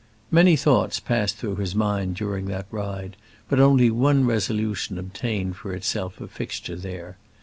[0.31, 3.15] Many thoughts passed through his mind during that ride,
[3.47, 7.17] but only one resolution obtained for itself a fixture there.